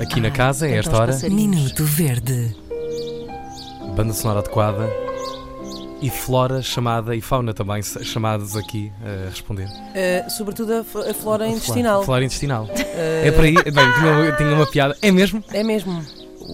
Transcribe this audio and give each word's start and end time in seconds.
Aqui 0.00 0.20
na 0.20 0.30
casa, 0.30 0.66
é 0.68 0.82
Cantam 0.82 0.92
esta 0.92 1.24
hora. 1.24 1.30
Minuto 1.30 1.84
Verde. 1.84 2.54
banda 3.96 4.12
sonora 4.12 4.40
adequada 4.40 4.88
e 6.02 6.10
flora 6.10 6.60
chamada 6.60 7.14
e 7.16 7.20
fauna 7.20 7.54
também 7.54 7.82
chamados 7.82 8.56
aqui 8.56 8.92
a 9.02 9.30
responder. 9.30 9.66
Uh, 9.66 10.30
sobretudo 10.30 10.72
a, 10.74 11.10
a 11.10 11.14
flora 11.14 11.46
intestinal. 11.48 12.02
Flora 12.04 12.24
intestinal. 12.24 12.64
Uh, 12.64 13.26
É 13.26 13.30
para 13.30 13.44
aí. 13.44 13.54
Bem, 13.54 13.72
tinha, 13.72 14.32
tinha 14.36 14.54
uma 14.54 14.66
piada. 14.66 14.96
É 15.00 15.10
mesmo? 15.10 15.42
É 15.52 15.62
mesmo. 15.62 16.04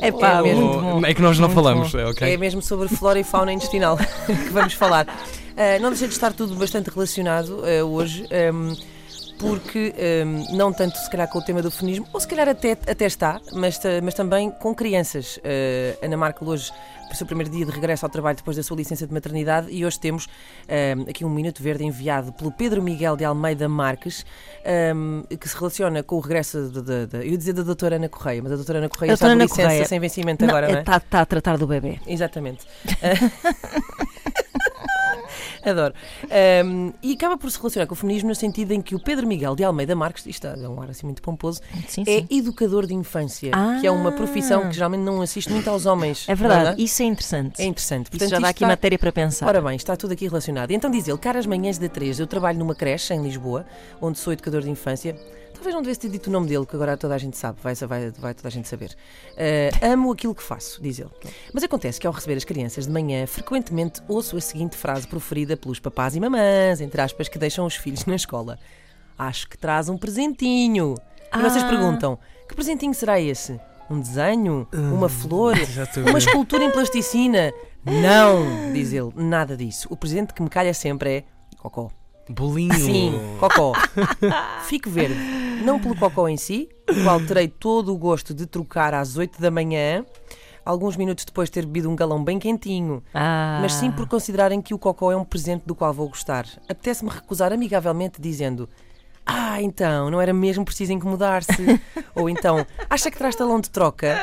É 0.00 0.12
pá, 0.12 0.38
É 0.38 0.42
mesmo. 0.42 1.04
É 1.06 1.14
que 1.14 1.20
nós 1.22 1.38
não 1.38 1.48
Muito 1.48 1.54
falamos, 1.62 1.92
bom. 1.92 1.98
é 1.98 2.06
ok? 2.06 2.32
É 2.32 2.36
mesmo 2.36 2.62
sobre 2.62 2.86
flora 2.88 3.18
e 3.18 3.24
fauna 3.24 3.52
intestinal 3.52 3.96
que 4.26 4.50
vamos 4.50 4.74
falar. 4.74 5.06
Uh, 5.06 5.82
não 5.82 5.90
deixa 5.90 6.06
de 6.06 6.12
estar 6.14 6.32
tudo 6.32 6.54
bastante 6.54 6.88
relacionado 6.90 7.58
uh, 7.64 7.84
hoje, 7.86 8.24
um, 8.54 8.72
porque 9.40 9.94
um, 10.26 10.56
não 10.56 10.72
tanto 10.72 10.96
se 10.98 11.10
calhar 11.10 11.26
com 11.28 11.38
o 11.38 11.42
tema 11.42 11.62
do 11.62 11.70
feminismo, 11.70 12.06
ou 12.12 12.20
se 12.20 12.28
calhar 12.28 12.48
até, 12.48 12.72
até 12.72 13.06
está, 13.06 13.40
mas, 13.52 13.78
ta- 13.78 14.00
mas 14.02 14.14
também 14.14 14.50
com 14.50 14.74
crianças. 14.74 15.38
Uh, 15.38 16.04
Ana 16.04 16.16
Markel 16.16 16.46
hoje, 16.46 16.70
para 17.06 17.14
o 17.14 17.16
seu 17.16 17.26
primeiro 17.26 17.50
dia 17.50 17.64
de 17.66 17.72
regresso 17.72 18.04
ao 18.06 18.10
trabalho 18.10 18.36
depois 18.36 18.56
da 18.56 18.62
sua 18.62 18.76
licença 18.76 19.06
de 19.06 19.12
maternidade, 19.12 19.68
e 19.70 19.84
hoje 19.84 19.98
temos 19.98 20.28
um, 20.98 21.10
aqui 21.10 21.24
um 21.24 21.30
Minuto 21.30 21.62
Verde 21.62 21.84
enviado 21.84 22.32
pelo 22.32 22.52
Pedro 22.52 22.82
Miguel 22.82 23.16
de 23.16 23.24
Almeida 23.24 23.68
Marques, 23.68 24.24
um, 24.94 25.22
que 25.36 25.48
se 25.48 25.56
relaciona 25.56 26.02
com 26.02 26.16
o 26.16 26.20
regresso 26.20 26.68
da, 26.70 27.18
eu 27.18 27.30
ia 27.32 27.38
dizer 27.38 27.52
da 27.54 27.62
doutora 27.62 27.96
Ana 27.96 28.08
Correia, 28.08 28.42
mas 28.42 28.52
a 28.52 28.56
doutora 28.56 28.78
Ana 28.78 28.88
Correia 28.88 29.12
A 29.12 29.14
está 29.14 29.26
de 29.26 29.32
Ana 29.32 29.44
licença 29.44 29.62
Correia. 29.62 29.84
sem 29.86 29.98
vencimento 30.00 30.44
agora, 30.44 30.68
não 30.68 30.76
é? 30.76 30.80
Está 30.80 31.00
tá 31.00 31.20
a 31.22 31.26
tratar 31.26 31.56
do 31.56 31.66
bebê. 31.66 31.98
Exatamente. 32.06 32.66
Adoro. 35.64 35.94
Um, 36.64 36.92
e 37.02 37.12
acaba 37.12 37.36
por 37.36 37.50
se 37.50 37.58
relacionar 37.58 37.86
com 37.86 37.94
o 37.94 37.96
feminismo 37.96 38.28
no 38.28 38.34
sentido 38.34 38.72
em 38.72 38.80
que 38.80 38.94
o 38.94 39.00
Pedro 39.00 39.26
Miguel 39.26 39.54
de 39.54 39.64
Almeida 39.64 39.94
Marques, 39.96 40.26
isto 40.26 40.46
é 40.46 40.68
um 40.68 40.80
ar 40.80 40.90
assim 40.90 41.06
muito 41.06 41.22
pomposo, 41.22 41.60
Sim, 41.88 42.02
é 42.06 42.20
sim. 42.20 42.26
educador 42.30 42.86
de 42.86 42.94
infância, 42.94 43.50
Ah. 43.54 43.78
que 43.80 43.86
é 43.86 43.90
uma 43.90 44.12
profissão 44.12 44.68
que 44.68 44.74
geralmente 44.74 45.00
não 45.02 45.20
assiste 45.20 45.50
muito 45.50 45.68
aos 45.68 45.86
homens. 45.86 46.28
É 46.28 46.34
verdade, 46.34 46.76
não 46.78 46.84
isso 46.84 47.02
é 47.02 47.06
interessante. 47.06 47.60
É 47.60 47.64
interessante. 47.64 48.04
Isso 48.06 48.10
Portanto, 48.12 48.30
já 48.30 48.38
dá 48.38 48.48
aqui 48.48 48.58
está- 48.58 48.68
matéria 48.68 48.98
para 48.98 49.12
pensar. 49.12 49.46
Ora 49.46 49.60
bem, 49.60 49.76
está 49.76 49.96
tudo 49.96 50.12
aqui 50.12 50.26
relacionado. 50.26 50.70
Então 50.70 50.90
diz 50.90 51.06
ele, 51.08 51.18
caras 51.18 51.46
manhãs 51.46 51.78
da 51.78 51.88
3, 51.88 52.18
eu 52.20 52.26
trabalho 52.26 52.58
numa 52.58 52.74
creche 52.74 53.12
em 53.14 53.22
Lisboa, 53.22 53.66
onde 54.00 54.18
sou 54.18 54.32
educador 54.32 54.62
de 54.62 54.70
infância. 54.70 55.16
Talvez 55.60 55.74
não 55.74 55.82
devesse 55.82 56.00
ter 56.00 56.08
dito 56.08 56.28
o 56.28 56.30
nome 56.30 56.46
dele, 56.46 56.64
que 56.64 56.74
agora 56.74 56.96
toda 56.96 57.14
a 57.14 57.18
gente 57.18 57.36
sabe, 57.36 57.58
vai, 57.62 57.74
vai, 57.74 58.10
vai 58.12 58.32
toda 58.32 58.48
a 58.48 58.50
gente 58.50 58.66
saber. 58.66 58.96
Ah, 59.82 59.92
amo 59.92 60.10
aquilo 60.10 60.34
que 60.34 60.42
faço, 60.42 60.80
diz 60.82 60.98
ele. 60.98 61.10
Mas 61.52 61.62
acontece 61.62 62.00
que 62.00 62.06
ao 62.06 62.14
receber 62.14 62.34
as 62.38 62.44
crianças 62.44 62.86
de 62.86 62.92
manhã, 62.92 63.26
frequentemente 63.26 64.00
ouço 64.08 64.38
a 64.38 64.40
seguinte 64.40 64.74
frase 64.74 65.06
proferida 65.06 65.58
pelos 65.58 65.78
papás 65.78 66.16
e 66.16 66.20
mamãs, 66.20 66.80
entre 66.80 67.02
aspas, 67.02 67.28
que 67.28 67.38
deixam 67.38 67.66
os 67.66 67.74
filhos 67.76 68.06
na 68.06 68.16
escola. 68.16 68.58
Acho 69.18 69.46
que 69.50 69.58
traz 69.58 69.90
um 69.90 69.98
presentinho. 69.98 70.94
E 71.30 71.38
vocês 71.38 71.62
Ah. 71.62 71.68
perguntam, 71.68 72.18
que 72.48 72.54
presentinho 72.54 72.94
será 72.94 73.20
esse? 73.20 73.60
Um 73.90 74.00
desenho? 74.00 74.66
Uma 74.72 75.10
flor? 75.10 75.54
Uma 76.08 76.18
escultura 76.18 76.64
em 76.64 76.70
plasticina? 76.70 77.52
Não, 77.84 78.72
diz 78.72 78.94
ele, 78.94 79.10
nada 79.14 79.54
disso. 79.58 79.86
O 79.90 79.96
presente 79.96 80.32
que 80.32 80.40
me 80.42 80.48
calha 80.48 80.72
sempre 80.72 81.10
é 81.18 81.24
cocó. 81.58 81.90
Bolinho. 82.30 82.74
Sim, 82.74 83.12
cocó. 83.38 83.72
Fico 84.66 84.88
verde. 84.88 85.14
Não 85.64 85.78
pelo 85.78 85.96
cocó 85.96 86.28
em 86.28 86.36
si, 86.36 86.68
o 86.88 87.02
qual 87.04 87.20
terei 87.20 87.48
todo 87.48 87.92
o 87.92 87.98
gosto 87.98 88.32
de 88.32 88.46
trocar 88.46 88.94
às 88.94 89.16
8 89.16 89.40
da 89.40 89.50
manhã, 89.50 90.04
alguns 90.64 90.96
minutos 90.96 91.24
depois 91.24 91.48
de 91.48 91.54
ter 91.54 91.66
bebido 91.66 91.90
um 91.90 91.96
galão 91.96 92.22
bem 92.22 92.38
quentinho, 92.38 93.02
Ah. 93.12 93.58
mas 93.60 93.74
sim 93.74 93.90
por 93.90 94.06
considerarem 94.08 94.62
que 94.62 94.72
o 94.72 94.78
cocó 94.78 95.10
é 95.12 95.16
um 95.16 95.24
presente 95.24 95.64
do 95.66 95.74
qual 95.74 95.92
vou 95.92 96.08
gostar. 96.08 96.46
Apetece-me 96.68 97.10
recusar 97.10 97.52
amigavelmente 97.52 98.20
dizendo. 98.20 98.68
Ah, 99.26 99.60
então, 99.60 100.10
não 100.10 100.20
era 100.20 100.32
mesmo 100.32 100.64
preciso 100.64 100.92
incomodar-se. 100.92 101.52
Ou 102.16 102.28
então, 102.28 102.66
acha 102.88 103.10
que 103.10 103.18
traz 103.18 103.36
talão 103.36 103.60
de 103.60 103.70
troca? 103.70 104.18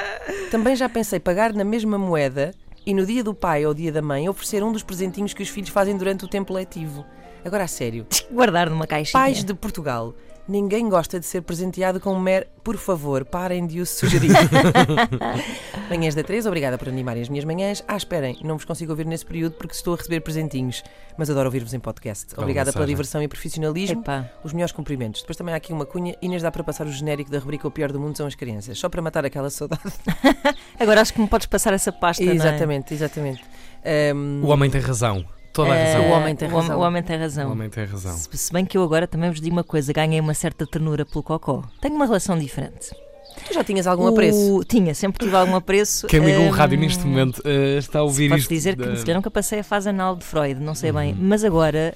Também 0.49 0.75
já 0.75 0.89
pensei 0.89 1.19
pagar 1.19 1.53
na 1.53 1.63
mesma 1.63 1.97
moeda 1.97 2.51
e 2.87 2.93
no 2.93 3.05
dia 3.05 3.21
do 3.21 3.33
pai 3.33 3.65
ou 3.65 3.73
dia 3.73 3.91
da 3.91 4.01
mãe 4.01 4.29
oferecer 4.29 4.63
um 4.63 4.71
dos 4.71 4.81
presentinhos 4.81 5.33
que 5.33 5.43
os 5.43 5.49
filhos 5.49 5.69
fazem 5.69 5.97
durante 5.97 6.23
o 6.23 6.27
tempo 6.27 6.53
letivo. 6.53 7.05
Agora, 7.43 7.65
a 7.65 7.67
sério, 7.67 8.07
Guardar 8.31 8.69
numa 8.69 8.87
caixinha. 8.87 9.21
pais 9.21 9.43
de 9.43 9.53
Portugal, 9.53 10.15
ninguém 10.47 10.89
gosta 10.89 11.19
de 11.19 11.25
ser 11.25 11.41
presenteado 11.41 11.99
com 11.99 12.13
um 12.13 12.19
mer... 12.19 12.47
Por 12.63 12.75
favor, 12.77 13.23
parem 13.23 13.65
de 13.65 13.79
o 13.79 13.85
sugerir. 13.85 14.31
manhãs 15.89 16.13
da 16.13 16.23
3, 16.23 16.45
obrigada 16.45 16.77
por 16.77 16.89
animarem 16.89 17.21
as 17.21 17.29
minhas 17.29 17.45
manhãs. 17.45 17.83
Ah, 17.87 17.95
esperem, 17.95 18.37
não 18.43 18.57
vos 18.57 18.65
consigo 18.65 18.91
ouvir 18.91 19.05
nesse 19.05 19.25
período 19.25 19.53
porque 19.53 19.73
estou 19.73 19.93
a 19.93 19.97
receber 19.97 20.19
presentinhos, 20.19 20.83
mas 21.17 21.29
adoro 21.29 21.47
ouvir-vos 21.47 21.73
em 21.73 21.79
podcast. 21.79 22.33
Obrigada 22.37 22.73
pela 22.73 22.85
diversão 22.85 23.21
e 23.23 23.27
profissionalismo. 23.27 24.01
Epá. 24.01 24.29
Os 24.43 24.51
melhores 24.51 24.73
cumprimentos. 24.73 25.21
Depois 25.21 25.37
também 25.37 25.53
há 25.53 25.57
aqui 25.57 25.71
uma 25.71 25.85
cunha. 25.85 26.15
Inês 26.21 26.41
dá 26.41 26.51
para 26.51 26.63
passar 26.63 26.85
o 26.85 26.91
genérico 26.91 27.31
da 27.31 27.39
rubrica 27.39 27.67
O 27.67 27.71
Pior 27.71 27.91
do 27.91 27.99
Mundo 27.99 28.17
são 28.17 28.27
as 28.27 28.35
crianças, 28.35 28.77
só 28.77 28.89
para 28.89 29.01
matar 29.01 29.25
aquela 29.25 29.49
saudade. 29.49 29.81
Agora 30.77 31.01
acho 31.01 31.13
que 31.13 31.21
me 31.21 31.27
podes 31.27 31.47
passar 31.47 31.73
essa 31.73 31.91
pasta, 31.91 32.23
não 32.23 32.31
é? 32.31 32.35
exatamente, 32.35 32.93
exatamente. 32.93 33.41
Ahm, 33.85 34.43
O 34.43 34.47
homem 34.47 34.69
tem 34.69 34.81
razão. 34.81 35.23
Toda 35.57 35.71
a 35.73 35.75
Eh, 35.75 35.93
razão. 35.93 36.09
O 36.09 36.11
homem 36.13 36.35
tem 36.35 36.47
o 36.47 36.55
razão. 36.55 36.77
O 36.79 36.81
homem 36.83 37.03
tem 37.03 37.17
razão. 37.17 37.49
O 37.49 37.51
homem 37.51 37.69
tem 37.69 37.85
razão. 37.85 38.13
Se, 38.15 38.29
se 38.37 38.53
bem 38.53 38.63
que 38.65 38.77
eu 38.77 38.83
agora 38.83 39.07
também 39.07 39.29
vos 39.29 39.41
digo 39.41 39.55
uma 39.55 39.63
coisa, 39.63 39.91
ganhei 39.91 40.19
uma 40.19 40.33
certa 40.33 40.65
ternura 40.67 41.05
pelo 41.05 41.23
cocó. 41.23 41.63
Tenho 41.81 41.95
uma 41.95 42.05
relação 42.05 42.37
diferente. 42.37 42.91
tu 43.47 43.53
já 43.53 43.63
tinhas 43.63 43.85
algum 43.85 44.07
apreço? 44.07 44.55
O- 44.57 44.63
Tinha, 44.63 44.93
sempre 44.95 45.23
tive 45.23 45.35
algum 45.35 45.55
apreço. 45.55 46.07
Quem 46.07 46.19
ligou 46.19 46.45
o 46.45 46.47
Hum, 46.47 46.51
rádio 46.51 46.77
neste 46.79 47.05
momento 47.05 47.39
eh, 47.45 47.77
está 47.77 47.99
a 47.99 48.03
ouvir 48.03 48.29
Podes 48.29 48.43
isto. 48.45 48.49
dizer 48.53 48.75
que 48.75 48.83
se 48.97 49.01
calhar 49.05 49.15
nunca 49.15 49.29
passei 49.29 49.59
a 49.59 49.63
fase 49.63 49.89
anal 49.89 50.15
de 50.15 50.23
Freud, 50.25 50.59
não 50.59 50.73
sei 50.73 50.91
bem. 50.91 51.13
Uhum. 51.13 51.19
Mas 51.21 51.43
agora, 51.43 51.93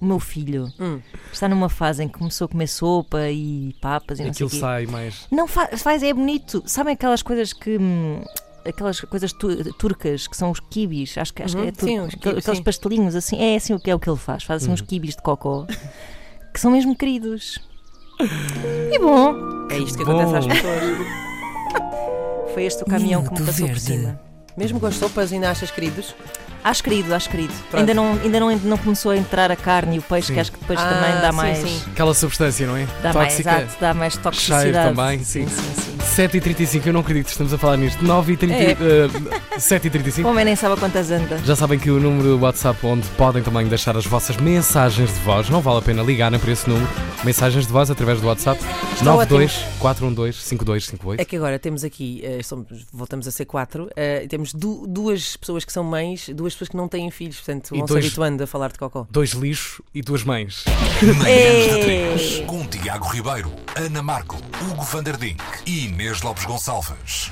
o 0.00 0.04
meu 0.04 0.18
filho 0.20 0.68
Hum. 0.80 1.00
está 1.32 1.48
numa 1.48 1.68
fase 1.68 2.02
em 2.02 2.08
que 2.08 2.18
começou 2.18 2.46
a 2.46 2.48
comer 2.48 2.66
sopa 2.66 3.28
e 3.30 3.74
papas 3.80 4.18
e 4.18 4.24
não 4.24 4.32
sei 4.34 4.46
Aquilo 4.46 4.48
o 4.48 4.50
quê. 4.52 4.58
sai 4.58 4.86
mais. 4.86 5.26
Não 5.30 5.46
fa- 5.46 5.70
faz, 5.76 6.02
é 6.02 6.12
bonito. 6.12 6.62
Sabem 6.66 6.94
aquelas 6.94 7.22
coisas 7.22 7.52
que. 7.52 7.76
hum, 7.78 8.22
Aquelas 8.66 9.00
coisas 9.00 9.32
tu- 9.32 9.72
turcas 9.74 10.26
que 10.26 10.36
são 10.36 10.50
os 10.50 10.60
quibis, 10.60 11.16
acho 11.16 11.32
que, 11.32 11.42
acho 11.42 11.54
que 11.56 11.62
Uhum, 11.62 11.68
é 11.68 11.72
tur- 11.72 11.88
sim, 11.88 11.98
os 12.00 12.06
aquel- 12.08 12.18
quibis, 12.20 12.38
aqueles 12.38 12.58
sim. 12.58 12.64
pastelinhos 12.64 13.14
assim, 13.14 13.38
é 13.40 13.56
assim 13.56 13.72
o 13.74 13.80
que 13.80 13.90
é 13.90 13.94
o 13.94 13.98
que 13.98 14.08
ele 14.10 14.18
faz, 14.18 14.42
faz 14.44 14.62
assim 14.62 14.72
uns 14.72 14.80
Uhum. 14.80 14.86
quibis 14.86 15.16
de 15.16 15.22
cocó 15.22 15.64
que 16.52 16.60
são 16.60 16.70
mesmo 16.70 16.94
queridos. 16.96 17.58
E 18.92 18.98
bom, 18.98 19.66
É 19.70 19.78
isto 19.78 19.96
que 19.96 20.04
Bom. 20.04 20.18
acontece 20.20 20.36
às 20.36 20.46
pessoas. 20.46 20.82
foi 22.54 22.64
este 22.64 22.82
o 22.82 22.86
caminhão 22.86 23.22
que 23.22 23.30
me 23.40 23.46
passou 23.46 23.66
por 23.68 23.74
Verde. 23.78 23.80
cima. 23.80 24.20
Mesmo 24.56 24.80
com 24.80 24.86
as 24.86 24.96
sopas 24.96 25.32
ainda 25.32 25.50
achas 25.50 25.70
queridos? 25.70 26.14
Acho 26.64 26.82
querido, 26.82 27.14
acho 27.14 27.30
querido. 27.30 27.54
Pronto. 27.70 27.76
Ainda, 27.78 27.94
não, 27.94 28.12
ainda 28.14 28.40
não, 28.40 28.56
não 28.56 28.76
começou 28.78 29.12
a 29.12 29.16
entrar 29.16 29.52
a 29.52 29.56
carne 29.56 29.96
e 29.96 29.98
o 30.00 30.02
peixe, 30.02 30.26
Sim. 30.28 30.34
que 30.34 30.40
acho 30.40 30.50
que 30.50 30.58
depois 30.58 30.80
Ah, 30.80 30.88
também 30.88 31.20
dá 31.20 31.30
sim, 31.30 31.36
mais. 31.36 31.58
sim. 31.58 31.82
Aquela 31.92 32.12
substância, 32.12 32.66
não 32.66 32.76
é? 32.76 32.86
Dá 33.00 33.12
mais, 33.12 33.28
Tóxica. 33.34 33.50
exato, 33.62 33.76
dá 33.80 33.94
mais 33.94 34.16
toxicidade. 34.16 34.62
Cheiro 34.64 34.78
também, 34.78 35.18
sim. 35.22 35.46
sim, 35.46 35.48
sim, 35.48 35.80
sim. 35.82 35.87
7h35, 36.18 36.86
eu 36.86 36.92
não 36.92 37.00
acredito 37.00 37.26
que 37.26 37.30
estamos 37.30 37.52
a 37.54 37.58
falar 37.58 37.76
nisto. 37.76 38.04
9h30. 38.04 38.50
É. 38.50 38.72
eh, 38.72 39.58
7h35. 39.58 40.24
O 40.26 40.30
homem 40.30 40.44
nem 40.44 40.56
sabe 40.56 40.74
a 40.74 40.76
quantas 40.76 41.10
anda. 41.12 41.38
Já 41.44 41.54
sabem 41.54 41.78
que 41.78 41.90
o 41.92 42.00
número 42.00 42.36
do 42.36 42.40
WhatsApp 42.42 42.84
onde 42.84 43.06
podem 43.10 43.40
também 43.40 43.66
deixar 43.68 43.96
as 43.96 44.04
vossas 44.04 44.36
mensagens 44.36 45.12
de 45.14 45.20
voz, 45.20 45.48
não 45.48 45.60
vale 45.60 45.78
a 45.78 45.82
pena 45.82 46.02
ligarem 46.02 46.38
para 46.40 46.50
esse 46.50 46.68
número. 46.68 46.88
Mensagens 47.24 47.66
de 47.68 47.72
voz 47.72 47.88
através 47.90 48.20
do 48.20 48.26
WhatsApp 48.26 48.60
Está 48.94 49.04
92 49.04 49.52
412 49.78 50.38
5258. 50.38 51.20
É 51.20 51.24
que 51.24 51.36
agora 51.36 51.56
temos 51.58 51.84
aqui, 51.84 52.20
eh, 52.24 52.42
somos- 52.42 52.84
voltamos 52.92 53.28
a 53.28 53.30
ser 53.30 53.44
quatro, 53.44 53.88
e 53.96 54.26
temos 54.26 54.52
du- 54.52 54.86
duas 54.88 55.36
pessoas 55.36 55.64
que 55.64 55.72
são 55.72 55.84
mães, 55.84 56.26
duduas 56.28 56.52
pessoas 56.54 56.68
que 56.70 56.76
não 56.76 56.88
têm 56.88 57.10
filhos, 57.12 57.36
portanto 57.36 57.74
E 57.74 57.78
vão 57.78 57.86
se 57.86 57.92
dois- 57.92 58.06
habituando 58.06 58.42
a 58.42 58.46
falar 58.46 58.72
de 58.72 58.78
cocó. 58.78 59.06
Dois 59.10 59.30
lixos 59.30 59.80
e 59.94 60.02
duas 60.02 60.24
mães. 60.24 60.64
Manhãs 61.02 61.16
da 61.70 61.78
Ei. 61.78 61.82
3, 62.16 62.40
com 62.46 62.64
Tiago 62.66 63.06
Ribeiro, 63.08 63.52
Ana 63.76 64.02
Marco, 64.02 64.36
Hugo 64.62 64.82
van 64.84 65.02
der 65.02 65.16
Dink 65.16 65.40
e 65.66 65.84
Inês 65.86 66.07
Lopes 66.08 66.46
Gonçalves. 66.46 67.30